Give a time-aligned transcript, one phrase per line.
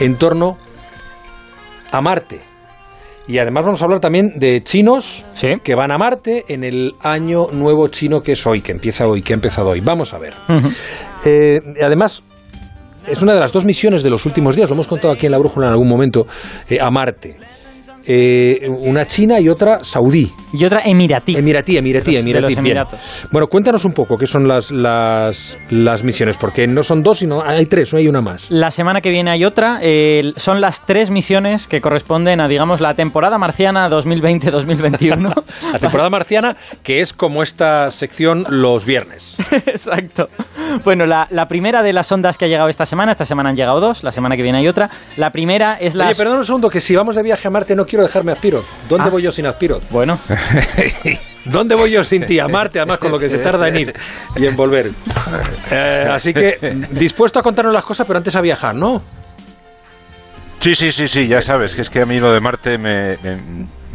[0.00, 0.58] en torno
[1.92, 2.40] a Marte.
[3.28, 5.48] Y además vamos a hablar también de chinos Sí.
[5.62, 9.22] que van a Marte en el año nuevo chino que es hoy, que empieza hoy,
[9.22, 9.80] que ha empezado hoy.
[9.80, 10.34] Vamos a ver.
[11.24, 12.24] Eh, además,
[13.06, 15.32] es una de las dos misiones de los últimos días, lo hemos contado aquí en
[15.32, 16.26] la brújula en algún momento,
[16.68, 17.36] eh, a Marte.
[18.06, 20.32] Eh, una china y otra saudí.
[20.52, 21.36] Y otra emiratí.
[21.36, 22.96] Emiratí, emiratí, De los- de emiratí.
[22.96, 23.28] los.
[23.30, 27.42] Bueno, cuéntanos un poco qué son las, las, las misiones, porque no son dos, sino
[27.44, 28.50] hay tres, no hay una más.
[28.50, 29.78] La semana que viene hay otra.
[29.82, 35.34] eh, son las tres misiones que corresponden a, digamos, la temporada marciana 2020-2021.
[35.72, 39.36] La temporada marciana, que es como esta sección los viernes.
[39.66, 40.28] Exacto.
[40.84, 43.56] Bueno, la, la primera de las sondas que ha llegado esta semana, esta semana han
[43.56, 44.88] llegado dos, la semana que viene hay otra.
[45.16, 46.06] La primera es la...
[46.06, 48.34] Oye, perdón un segundo, que si vamos de viaje a Marte no quiero dejarme a
[48.36, 48.66] Aspiroz.
[48.88, 49.10] ¿Dónde Ah.
[49.10, 49.82] voy yo sin Aspiroz?
[49.90, 50.18] Bueno,
[51.44, 52.38] ¿Dónde voy yo sin ti?
[52.38, 53.94] A Marte, además, con lo que se tarda en ir
[54.36, 54.90] y en volver.
[55.70, 56.58] Eh, así que,
[56.90, 59.00] dispuesto a contarnos las cosas, pero antes a viajar, ¿no?
[60.58, 63.16] Sí, sí, sí, sí, ya sabes, que es que a mí lo de Marte me,
[63.22, 63.38] me,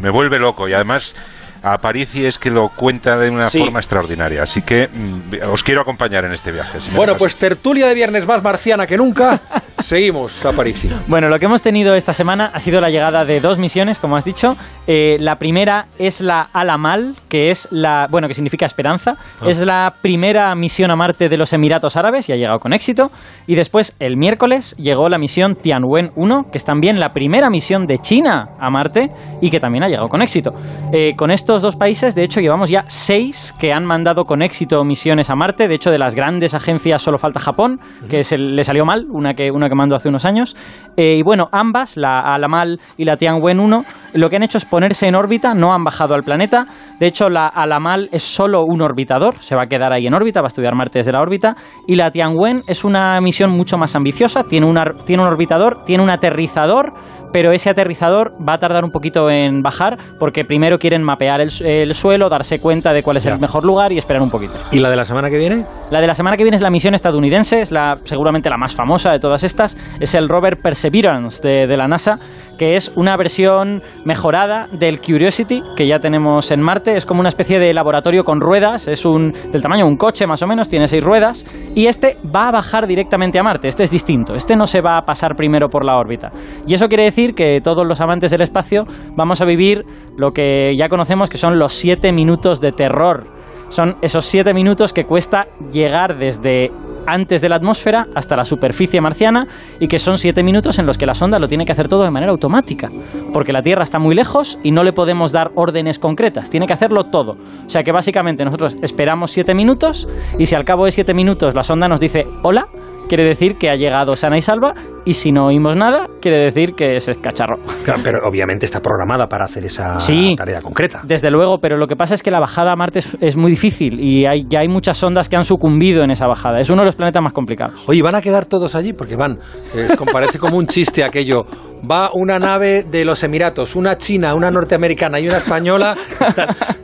[0.00, 1.14] me vuelve loco y además
[1.62, 3.58] a Parisi es que lo cuenta de una Sí.
[3.58, 6.80] forma extraordinaria, así que mm, os quiero acompañar en este viaje.
[6.80, 9.40] si Bueno, pues tertulia de viernes más marciana que nunca.
[9.80, 10.88] Seguimos, Aparici.
[11.06, 14.16] Bueno, lo que hemos tenido esta semana ha sido la llegada de dos misiones, como
[14.16, 14.56] has dicho.
[14.86, 19.14] Eh, la primera es la Alamal, que es la, bueno, que significa esperanza.
[19.46, 23.08] Es la primera misión a Marte de los Emiratos Árabes y ha llegado con éxito.
[23.46, 27.86] Y después, el miércoles, llegó la misión Tianwen 1, que es también la primera misión
[27.86, 29.10] de China a Marte
[29.42, 30.50] y que también ha llegado con éxito.
[30.92, 34.82] Eh, con estos dos países, de hecho, llevamos ya seis que han mandado con éxito
[34.82, 35.68] misiones a Marte.
[35.68, 37.78] De hecho, de las grandes agencias solo falta Japón,
[38.10, 40.56] que se le salió mal, una que, una que mandó hace unos años.
[40.96, 44.64] Eh, y bueno, ambas, la Alamal y la Tianwen 1, lo que han hecho es
[44.64, 46.66] ponerse en órbita, no han bajado al planeta.
[46.98, 50.40] De hecho, la Alamal es solo un orbitador, se va a quedar ahí en órbita,
[50.40, 51.54] va a estudiar Marte desde la órbita.
[51.86, 56.02] Y la Tianwen es una misión mucho más ambiciosa, tiene, una, tiene un orbitador, tiene
[56.02, 56.92] un aterrizador,
[57.36, 61.50] pero ese aterrizador va a tardar un poquito en bajar porque primero quieren mapear el,
[61.66, 63.34] el suelo, darse cuenta de cuál es Ya.
[63.34, 64.54] el mejor lugar y esperar un poquito.
[64.72, 65.66] ¿Y la de la semana que viene?
[65.90, 68.74] La de la semana que viene es la misión estadounidense, es la, seguramente la más
[68.74, 69.76] famosa de todas estas.
[70.00, 72.18] Es el rover Perseverance de, de la NASA,
[72.58, 76.96] que es una versión mejorada del Curiosity que ya tenemos en Marte.
[76.96, 80.26] Es como una especie de laboratorio con ruedas, es un del tamaño de un coche
[80.26, 81.46] más o menos, tiene seis ruedas.
[81.74, 84.98] Y este va a bajar directamente a Marte, este es distinto, este no se va
[84.98, 86.30] a pasar primero por la órbita.
[86.66, 88.84] Y eso quiere decir que todos los amantes del espacio
[89.14, 89.84] vamos a vivir
[90.16, 93.35] lo que ya conocemos que son los siete minutos de terror
[93.68, 96.70] son esos siete minutos que cuesta llegar desde
[97.06, 99.46] antes de la atmósfera hasta la superficie marciana
[99.80, 102.02] y que son siete minutos en los que la sonda lo tiene que hacer todo
[102.02, 102.90] de manera automática,
[103.32, 106.72] porque la Tierra está muy lejos y no le podemos dar órdenes concretas, tiene que
[106.72, 107.36] hacerlo todo.
[107.66, 111.54] O sea que básicamente nosotros esperamos siete minutos y si al cabo de siete minutos
[111.54, 112.66] la sonda nos dice hola,
[113.08, 114.74] quiere decir que ha llegado sana y salva
[115.06, 117.56] y si no oímos nada, quiere decir que es cacharro.
[117.84, 120.34] Claro, pero obviamente está programada para hacer esa Sí.
[120.36, 121.00] tarea concreta.
[121.04, 123.50] Desde luego, pero lo que pasa es que la bajada a Marte es, es muy
[123.50, 126.58] difícil y hay, ya hay muchas sondas que han sucumbido en esa bajada.
[126.60, 127.82] Es uno de los planetas más complicados.
[127.86, 128.92] Oye, ¿van a quedar todos allí?
[128.92, 129.38] Porque van,
[129.74, 131.44] eh, parece como un chiste aquello.
[131.88, 135.94] Va una nave de los Emiratos, una china, una norteamericana y una española.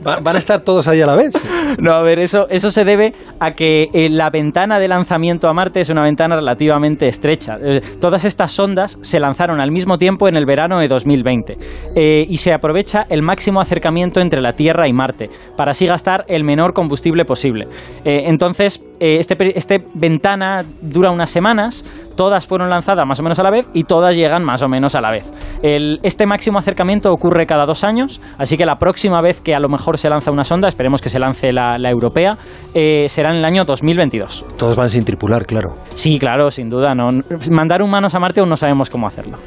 [0.07, 1.31] Va- van a estar todos allí a la vez.
[1.79, 5.53] No, a ver, eso, eso se debe a que eh, la ventana de lanzamiento a
[5.53, 7.57] Marte es una ventana relativamente estrecha.
[7.61, 7.81] Eh,
[8.13, 11.57] todas estas sondas se lanzaron al mismo tiempo en el verano de 2020
[11.95, 16.23] eh, y se aprovecha el máximo acercamiento entre la Tierra y Marte para así gastar
[16.27, 17.65] el menor combustible posible.
[18.05, 21.83] Eh, entonces, eh, este, este ventana dura unas semanas,
[22.15, 24.95] todas fueron lanzadas más o menos a la vez y todas llegan más o menos
[24.95, 25.31] a la vez.
[25.61, 29.59] El- este máximo acercamiento ocurre cada dos años, así que la próxima vez que a
[29.59, 32.37] lo mejor se lanza una sonda, esperemos que se lance la, la europea,
[32.73, 34.45] eh, será en el año 2022.
[34.57, 35.75] Todos van sin tripular, claro.
[35.95, 36.93] Sí, claro, sin duda.
[36.95, 37.09] No,
[37.51, 39.37] mandar humanos a Marte aún no sabemos cómo hacerlo.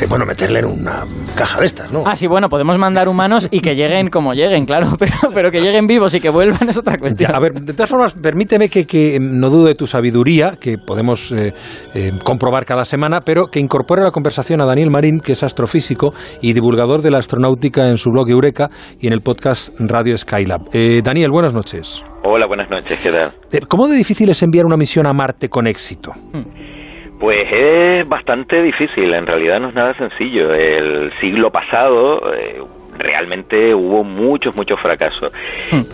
[0.00, 2.04] Eh, bueno, meterle en una caja de estas, ¿no?
[2.06, 5.60] Ah, sí, bueno, podemos mandar humanos y que lleguen como lleguen, claro, pero, pero que
[5.60, 7.34] lleguen vivos y que vuelvan es otra Ya, cuestión.
[7.36, 10.78] a ver, de todas formas, permíteme que, que, em, no dudo de tu sabiduría, que
[10.78, 11.52] podemos eh,
[11.94, 15.42] eh, comprobar cada semana, pero que incorpore a la conversación a Daniel Marín, que es
[15.42, 18.68] astrofísico y divulgador de la astronáutica en su blog Eureka
[19.00, 20.62] y en el podcast Radio Skylab.
[20.72, 22.02] Eh, Daniel, buenas noches.
[22.22, 23.32] Hola, buenas noches, ¿qué tal?
[23.50, 26.12] Eh, ¿Cómo de difícil es enviar una misión a Marte con éxito?
[27.20, 30.54] Pues es bastante difícil, en realidad no es nada sencillo.
[30.54, 32.62] El siglo pasado eh,
[33.00, 35.30] realmente hubo muchos, muchos fracasos.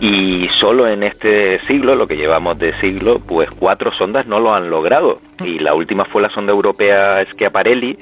[0.01, 4.53] Y solo en este siglo, lo que llevamos de siglo, pues cuatro sondas no lo
[4.53, 5.19] han logrado.
[5.43, 7.97] Y la última fue la sonda europea Schiaparelli,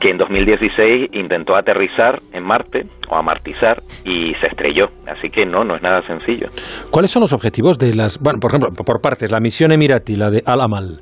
[0.00, 4.88] que en 2016 intentó aterrizar en Marte, o amartizar, y se estrelló.
[5.06, 6.48] Así que no, no es nada sencillo.
[6.90, 8.18] ¿Cuáles son los objetivos de las...
[8.18, 10.98] Bueno, por ejemplo, por partes, la misión Emirati, la de Al-Amal.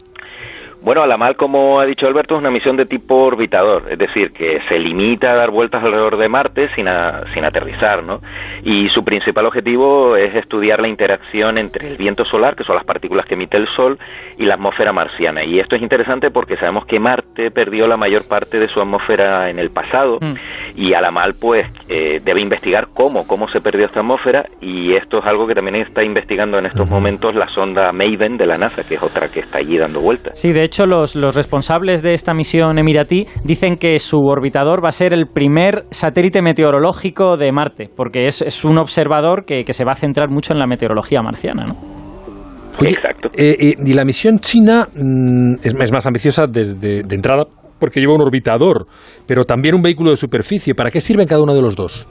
[0.84, 3.98] Bueno, a la mal, como ha dicho Alberto, es una misión de tipo orbitador, es
[3.98, 6.86] decir, que se limita a dar vueltas alrededor de Marte sin,
[7.32, 8.20] sin aterrizar, ¿no?
[8.64, 12.84] Y su principal objetivo es estudiar la interacción entre el viento solar, que son las
[12.84, 13.96] partículas que emite el Sol,
[14.38, 15.44] y la atmósfera marciana.
[15.44, 19.50] Y esto es interesante porque sabemos que Marte perdió la mayor parte de su atmósfera
[19.50, 20.34] en el pasado, mm.
[20.74, 24.94] y a la mal, pues, eh, debe investigar cómo, cómo se perdió esta atmósfera, y
[24.94, 28.56] esto es algo que también está investigando en estos momentos la sonda Maven de la
[28.56, 30.36] NASA, que es otra que está allí dando vueltas.
[30.36, 34.88] Sí, de hecho, los, los responsables de esta misión emiratí dicen que su orbitador va
[34.88, 39.72] a ser el primer satélite meteorológico de Marte, porque es, es un observador que, que,
[39.72, 41.74] se va a centrar mucho en la meteorología marciana, ¿no?
[42.80, 43.30] Exacto.
[43.34, 47.44] Eh, eh, y la misión china mm, es, más ambiciosa desde de entrada
[47.78, 48.86] porque lleva un orbitador,
[49.26, 50.74] pero también un vehículo de superficie.
[50.74, 52.06] ¿Para qué sirven cada uno de los dos?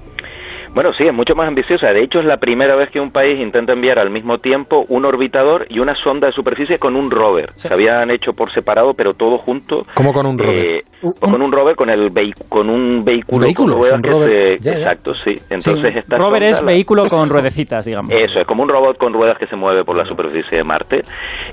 [0.74, 1.88] Bueno, sí, es mucho más ambiciosa.
[1.88, 5.04] De hecho, es la primera vez que un país intenta enviar al mismo tiempo un
[5.04, 7.52] orbitador y una sonda de superficie con un rover.
[7.56, 9.86] Se habían hecho por separado, pero todo junto.
[9.94, 10.66] ¿Cómo con un rover?
[10.66, 10.84] Eh,
[11.20, 12.12] con un rover, con el
[12.48, 14.70] con un vehículo, con ruedas que se...
[14.70, 15.34] Exacto, sí.
[15.50, 18.12] Entonces esta rover es vehículo con ruedecitas, digamos.
[18.14, 21.02] Eso, es como un robot con ruedas que se mueve por la superficie de Marte.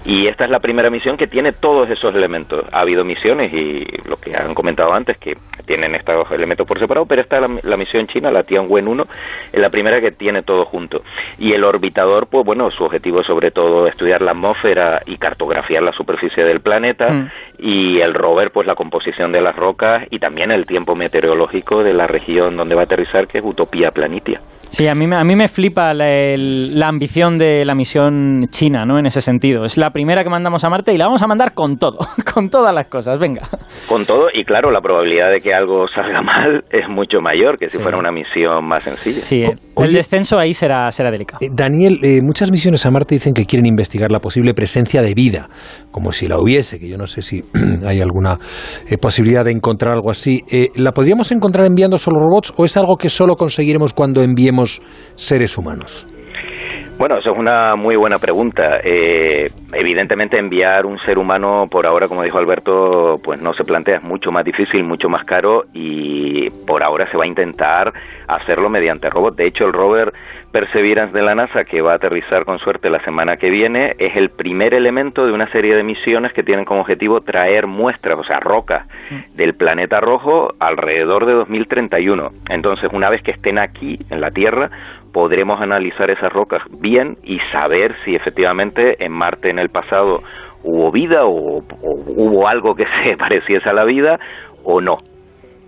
[0.05, 2.65] Y esta es la primera misión que tiene todos esos elementos.
[2.71, 5.37] Ha habido misiones y lo que han comentado antes que
[5.67, 9.08] tienen estos elementos por separado, pero esta es la, misión china, la Tianwen 1
[9.53, 11.03] es la primera que tiene todo junto.
[11.39, 15.83] Y el orbitador, pues bueno, su objetivo es sobre todo estudiar la atmósfera y cartografiar
[15.83, 17.09] la superficie del planeta.
[17.09, 17.31] Mm.
[17.59, 21.93] Y el rover, pues la composición de las rocas y también el tiempo meteorológico de
[21.93, 24.41] la región donde va a aterrizar, que es Utopía Planitia.
[24.71, 28.99] Sí, a mí, a mí me flipa la, ambición de la misión china, ¿no?
[28.99, 29.65] En ese sentido.
[29.65, 31.99] Es la primera que mandamos a Marte y la vamos a mandar con todo,
[32.35, 33.43] con todas las cosas, venga.
[33.89, 37.69] Con todo, y claro, la probabilidad de que algo salga mal es mucho mayor que
[37.69, 39.25] si fuera una misión más sencilla.
[39.25, 41.39] Sí, el descenso ahí será, será delicado.
[41.41, 45.15] Eh, Daniel, eh, muchas misiones a Marte dicen que quieren investigar la posible presencia de
[45.15, 45.49] vida,
[45.91, 47.43] como si la hubiese, que yo no sé si
[47.87, 48.39] hay alguna
[48.89, 50.43] eh, posibilidad de encontrar algo así.
[50.75, 54.68] ¿La podríamos encontrar enviando solo robots o es algo que solo conseguiremos cuando enviemos
[55.15, 56.07] seres humanos?
[56.99, 58.81] Bueno, eso es una muy buena pregunta.
[58.83, 63.99] Eh, evidentemente enviar un ser humano por ahora, como dijo Alberto, pues no se plantea,
[63.99, 67.93] es mucho más difícil, mucho más caro y por ahora se va a intentar
[68.27, 69.37] hacerlo mediante robot.
[69.37, 70.13] De hecho, el rover
[70.53, 74.17] Perseverance de la NASA, que va a aterrizar con suerte la semana que viene, es
[74.17, 78.25] el primer elemento de una serie de misiones que tienen como objetivo traer muestras, o
[78.25, 79.37] sea, rocas mm.
[79.37, 82.31] del planeta rojo alrededor de 2031.
[82.49, 84.71] Entonces, una vez que estén aquí, en la Tierra,
[85.13, 90.21] podremos analizar esas rocas bien y saber si efectivamente en Marte en el pasado
[90.65, 94.19] hubo vida o, hubo algo que se pareciese a la vida
[94.65, 94.97] o no.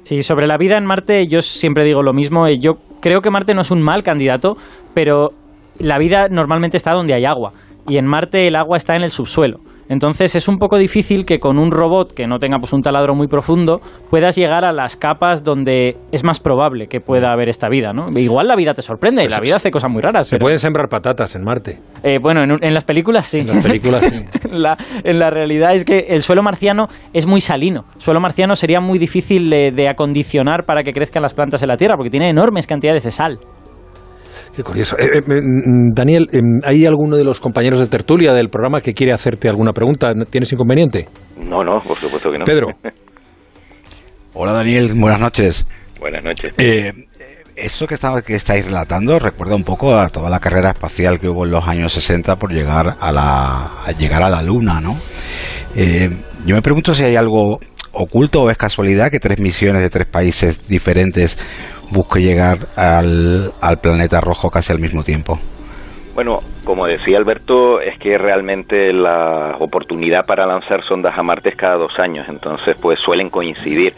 [0.02, 2.46] Sí, sobre la vida en Marte yo siempre digo lo mismo.
[2.46, 4.56] Eh, yo creo que Marte no es un mal candidato,
[4.94, 5.32] pero
[5.78, 7.52] la vida normalmente está donde hay agua.
[7.88, 9.60] Y en Marte el agua está en el subsuelo.
[9.90, 13.16] Entonces es un poco difícil que con un robot que no tenga pues, un taladro
[13.16, 17.68] muy profundo puedas llegar a las capas donde es más probable que pueda haber esta
[17.68, 18.08] vida, ¿no?
[18.16, 20.28] Igual la vida te sorprende, pues la vida hace cosas muy raras.
[20.28, 21.80] Se pueden sembrar patatas en Marte.
[22.04, 23.40] Eh, bueno, en, las películas sí.
[23.40, 24.24] En las películas sí.
[25.04, 27.86] en, la, realidad es que el suelo marciano es muy salino.
[27.96, 31.76] El suelo marciano sería muy difícil de acondicionar para que crezcan las plantas en la
[31.76, 33.40] Tierra porque tiene enormes cantidades de sal.
[34.60, 34.94] Qué curioso.
[34.98, 38.92] Eh, eh, mm, Daniel, em, ¿hay alguno de los compañeros de tertulia del programa que
[38.92, 40.12] quiere hacerte alguna pregunta?
[40.28, 41.08] ¿Tienes inconveniente?
[41.38, 42.44] No, no, por supuesto que no.
[42.44, 42.66] Pedro.
[44.34, 45.66] Hola Daniel, buenas noches.
[45.98, 46.52] Buenas noches.
[46.58, 46.92] Eh,
[47.56, 47.96] eso que,
[48.26, 51.66] que estáis relatando recuerda un poco a toda la carrera espacial que hubo en los
[51.66, 53.66] años 60 por llegar a la,
[53.98, 54.98] llegar a la Luna, ¿no?
[56.44, 57.60] yo me pregunto si hay algo
[57.92, 61.38] oculto o es casualidad que tres misiones de tres países diferentes
[61.90, 65.38] busque llegar al, al planeta rojo casi al mismo tiempo.
[66.14, 71.56] Bueno, como decía Alberto, es que realmente la oportunidad para lanzar sondas a Marte es
[71.56, 73.94] cada dos años, entonces pues suelen coincidir.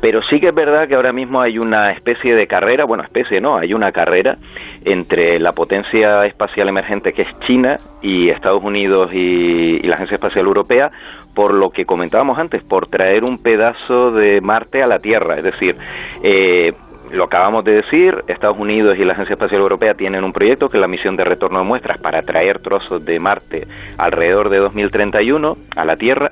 [0.00, 3.40] Pero sí que es verdad que ahora mismo hay una especie de carrera, bueno, especie
[3.40, 4.36] no, hay una carrera
[4.84, 10.16] entre la potencia espacial emergente que es China y Estados Unidos y, y la Agencia
[10.16, 10.90] Espacial Europea
[11.34, 15.44] por lo que comentábamos antes, por traer un pedazo de Marte a la Tierra, es
[15.44, 15.76] decir,
[16.22, 16.72] eh,
[17.12, 20.78] lo acabamos de decir, Estados Unidos y la Agencia Espacial Europea tienen un proyecto que
[20.78, 23.66] es la misión de retorno de muestras para traer trozos de Marte
[23.98, 26.30] alrededor de 2031 a la Tierra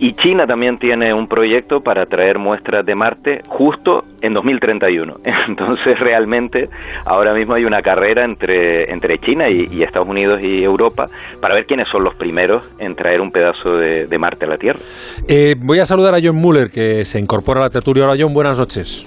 [0.00, 5.16] y China también tiene un proyecto para traer muestras de Marte justo en 2031.
[5.48, 6.68] Entonces realmente
[7.04, 11.08] ahora mismo hay una carrera entre, entre China y, Estados Unidos y Europa
[11.40, 14.80] para ver quiénes son los primeros en traer un pedazo de, Marte a la Tierra.
[15.28, 18.04] Eh, voy a saludar a John Muller que se incorpora a la tertulia.
[18.04, 19.02] Hola John, buenas noches.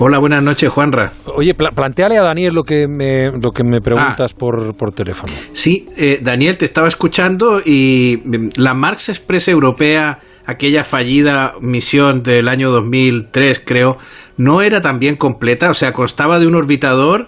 [0.00, 1.12] Hola, buenas noches, Juanra.
[1.34, 4.38] Oye, planteale a Daniel lo que me, lo que me preguntas ah.
[4.38, 5.32] por, por, teléfono.
[5.52, 12.22] Sí, eh, Daniel, te estaba escuchando y mm, la Marx Express Europea aquella fallida misión
[12.22, 13.98] del año 2003, creo,
[14.36, 17.26] no era también completa, o sea, constaba de un orbitador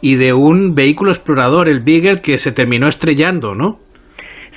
[0.00, 3.78] y de un vehículo explorador, el Beagle, que se terminó estrellando, ¿no?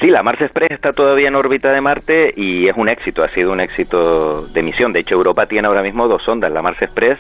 [0.02, 3.30] Sí, la Mars Express está todavía en órbita de Marte y es un éxito, ha
[3.30, 4.92] sido un éxito de misión.
[4.92, 7.20] De hecho, Europa tiene ahora mismo dos sondas, la Mars Express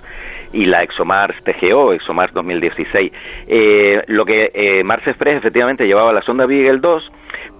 [0.51, 3.11] y la ExoMars TGO, ExoMars 2016.
[3.47, 7.11] Eh, lo que eh, Mars Express efectivamente llevaba la sonda Beagle 2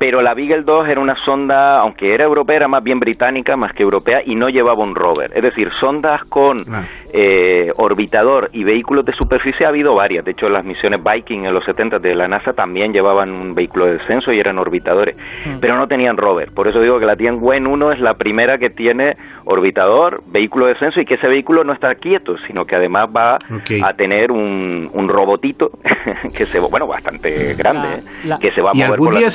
[0.01, 3.71] pero la Beagle 2 era una sonda, aunque era europea, era más bien británica más
[3.73, 5.31] que europea y no llevaba un rover.
[5.35, 6.85] Es decir, sondas con ah.
[7.13, 10.25] eh, orbitador y vehículos de superficie ha habido varias.
[10.25, 13.85] De hecho, las misiones Viking en los 70 de la NASA también llevaban un vehículo
[13.85, 15.15] de descenso y eran orbitadores,
[15.45, 15.59] mm.
[15.61, 16.49] pero no tenían rover.
[16.51, 20.73] Por eso digo que la Tianwen 1 es la primera que tiene orbitador, vehículo de
[20.73, 24.89] descenso y que ese vehículo no está quieto, sino que además va a tener un,
[24.91, 25.69] un robotito
[26.35, 28.35] que se, bueno, bastante grande, ¿eh?
[28.41, 29.29] que se va a mover por la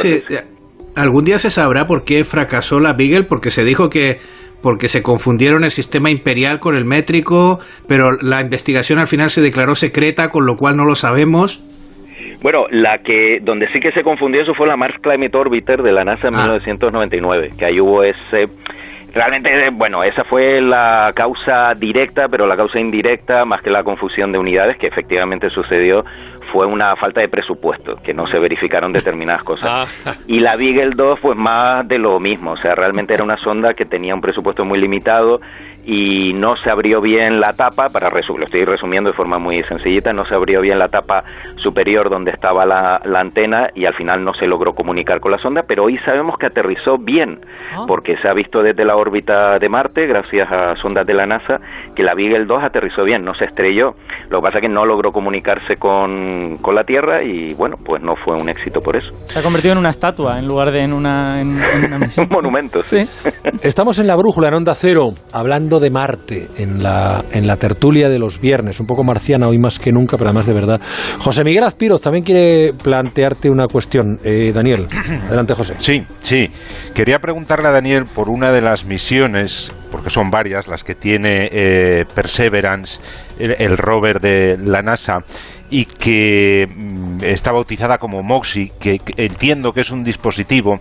[0.96, 3.24] ¿Algún día se sabrá por qué fracasó la Beagle?
[3.24, 4.16] Porque se dijo que
[4.62, 9.42] porque se confundieron el sistema imperial con el métrico, pero la investigación al final se
[9.42, 11.62] declaró secreta, con lo cual no lo sabemos.
[12.42, 15.92] Bueno, la que donde sí que se confundió eso fue la Mars Climate Orbiter de
[15.92, 17.56] la NASA en 1999, ah.
[17.58, 18.46] que ahí hubo ese
[19.16, 24.30] realmente bueno, esa fue la causa directa, pero la causa indirecta más que la confusión
[24.30, 26.04] de unidades que efectivamente sucedió
[26.52, 29.88] fue una falta de presupuesto, que no se verificaron determinadas cosas.
[30.04, 30.14] Ah.
[30.26, 33.74] Y la Beagle 2, pues más de lo mismo, o sea, realmente era una sonda
[33.74, 35.40] que tenía un presupuesto muy limitado
[35.86, 40.12] y no se abrió bien la tapa, para lo estoy resumiendo de forma muy sencillita,
[40.12, 41.22] no se abrió bien la tapa
[41.62, 45.62] superior donde estaba la, antena y al final no se logró comunicar con la sonda,
[45.66, 47.40] pero hoy sabemos que aterrizó bien,
[47.72, 47.84] ah.
[47.86, 51.60] porque se ha visto desde la órbita de Marte, gracias a sondas de la NASA,
[51.94, 53.94] que la Beagle 2 aterrizó bien, no se estrelló.
[54.28, 58.02] Lo que pasa es que no logró comunicarse con, con la Tierra y bueno, pues
[58.02, 59.12] no fue un éxito por eso.
[59.28, 61.48] Se ha convertido en una estatua en lugar de en una, en,
[62.18, 63.08] un monumento, sí.
[63.62, 68.08] Estamos en la brújula, en Onda Cero, hablando de Marte en la, en la tertulia
[68.08, 70.80] de los viernes, un poco marciana hoy más que nunca, pero además de verdad.
[71.18, 74.18] José Miguel Azpiroz también quiere plantearte una cuestión.
[74.24, 74.86] Eh, Daniel,
[75.26, 75.74] adelante José.
[75.78, 76.50] Sí, sí.
[76.94, 81.48] Quería preguntarle a Daniel por una de las misiones, porque son varias las que tiene
[81.50, 83.00] eh, Perseverance,
[83.38, 85.20] el, rover de la NASA
[85.70, 90.80] y que mm, está bautizada como MOXIE, que, entiendo que es un dispositivo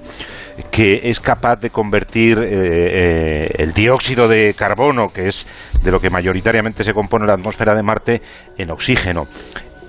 [0.70, 5.48] que es capaz de convertir eh, eh, el dióxido de carbono, que es
[5.82, 8.22] de lo que mayoritariamente se compone la atmósfera de Marte,
[8.58, 9.28] en oxígeno.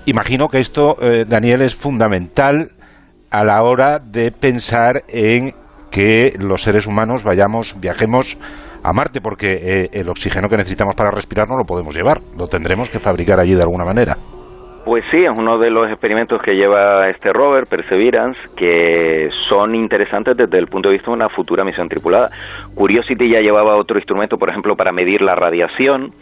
[0.05, 2.71] Imagino que esto, eh, Daniel, es fundamental
[3.31, 5.53] a la hora de pensar en
[5.91, 8.37] que los seres humanos vayamos, viajemos
[8.89, 12.89] a Marte, porque el oxígeno que necesitamos para respirar no lo podemos llevar, lo tendremos
[12.89, 14.17] que fabricar allí de alguna manera.
[14.85, 20.37] Pues sí, es uno de los experimentos que lleva este rover, Perseverance, que son interesantes
[20.37, 22.31] desde el punto de vista de una futura misión tripulada.
[22.77, 26.13] Curiosity ya llevaba otro instrumento, por ejemplo, para medir la radiación.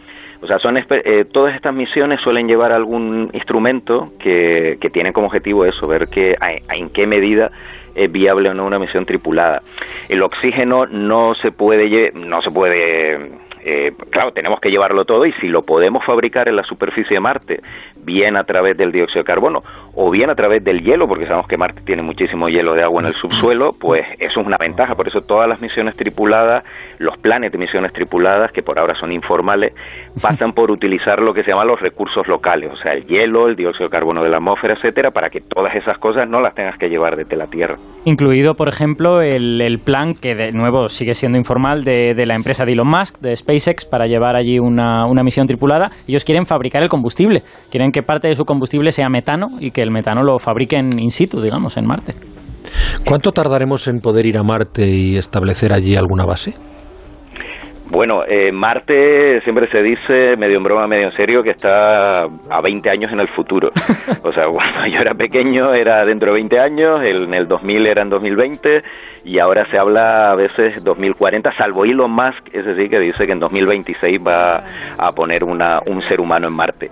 [0.45, 5.29] O sea, son eh, todas estas misiones suelen llevar algún instrumento que, que tiene como
[5.29, 6.37] objetivo eso, ver que,
[6.69, 7.51] en qué medida
[7.95, 9.63] es viable o no una misión tripulada.
[10.11, 13.31] El oxígeno no se puede, no se puede
[13.67, 17.21] eh, claro, tenemos que llevarlo todo y si lo podemos fabricar en la superficie de
[17.21, 17.61] Marte,
[17.97, 19.63] bien a través del dióxido de carbono
[19.95, 23.01] o bien a través del hielo, porque sabemos que Marte tiene muchísimo hielo de agua
[23.01, 24.95] en el subsuelo, pues eso es una ventaja.
[24.95, 26.65] Por eso todas las misiones tripuladas,
[26.99, 29.73] los planes de misiones tripuladas, que por ahora son informales,
[30.21, 33.57] pasan por utilizar lo que se llama los recursos locales, o sea, el hielo, el
[33.57, 36.77] dióxido de carbono de la atmósfera, etcétera, para que todas esas cosas no las tengas
[36.77, 37.77] que llevar desde la Tierra.
[38.05, 42.65] Incluido, por ejemplo, el, plan que de nuevo sigue siendo informal de, de la empresa
[42.65, 45.91] de Elon Musk, de Space SpaceX para llevar allí una, una misión tripulada.
[46.07, 49.83] Ellos quieren fabricar el combustible, quieren que parte de su combustible sea metano y que
[49.83, 52.15] el metano lo fabriquen in situ, digamos, en Marte.
[53.07, 56.55] ¿Cuánto tardaremos en poder ir a Marte y establecer allí alguna base?
[57.95, 62.61] Bueno, eh, Marte siempre se dice, medio en broma, medio en serio, que está a
[62.61, 63.71] 20 años en el futuro.
[64.25, 68.03] O sea, cuando yo era pequeño era dentro de 20 años, en el 2000 era
[68.03, 68.83] en 2020
[69.25, 73.33] y ahora se habla a veces 2040, salvo Elon Musk, es decir, que dice que
[73.33, 74.59] en 2026 va
[74.99, 76.91] a poner una, un ser humano en Marte.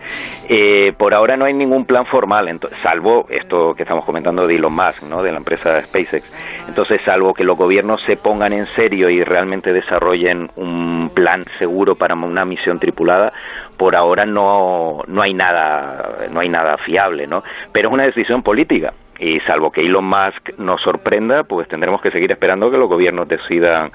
[0.48, 2.48] Eh, por ahora no hay ningún plan formal,
[2.82, 5.22] salvo esto que estamos comentando de Elon Musk, ¿no?
[5.22, 6.32] de la empresa SpaceX.
[6.68, 11.94] Entonces, salvo que los gobiernos se pongan en serio y realmente desarrollen un plan seguro
[11.94, 13.32] para una misión tripulada,
[13.76, 17.38] por ahora no, no hay nada no hay nada fiable, ¿no?
[17.72, 22.10] Pero es una decisión política y salvo que Elon Musk nos sorprenda, pues tendremos que
[22.10, 23.90] seguir esperando que los gobiernos decidan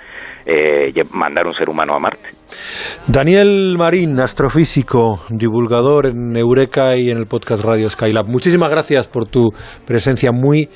[0.45, 2.29] eh, mandar un ser humano a Marte.
[3.07, 8.27] Daniel Marín, astrofísico, divulgador en Eureka y en el podcast Radio Skylab.
[8.27, 9.49] Muchísimas gracias por tu
[9.85, 10.69] presencia muy,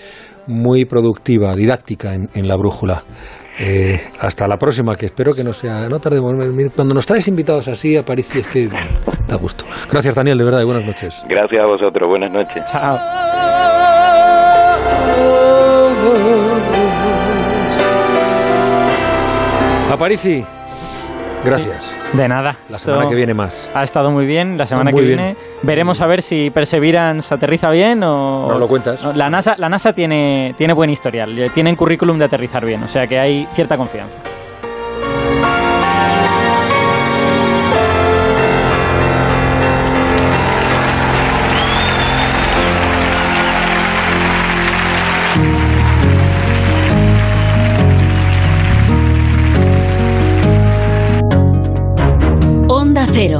[0.47, 3.03] muy productiva, didáctica en, en la brújula.
[3.63, 5.88] Eh, hasta la próxima, que espero que no sea.
[5.88, 6.34] No tardemos.
[6.75, 8.68] Cuando nos traes invitados así a París, es que
[9.27, 9.65] da gusto.
[9.91, 11.24] Gracias, Daniel, de verdad, y buenas noches.
[11.30, 12.65] Gracias a vosotros, buenas noches.
[12.65, 12.98] Chao.
[19.91, 20.44] Aparici,
[21.43, 21.93] gracias.
[22.13, 22.55] De nada.
[22.69, 23.69] La Esto semana que viene más.
[23.74, 24.57] Ha estado muy bien.
[24.57, 25.17] La semana Muy que bien.
[25.19, 28.48] viene veremos a ver si Perseverance aterriza bien o.
[28.50, 29.03] No lo cuentas.
[29.15, 31.51] La NASA, la NASA tiene, tiene buen historial.
[31.53, 32.83] Tienen currículum de aterrizar bien.
[32.83, 34.17] O sea que hay cierta confianza.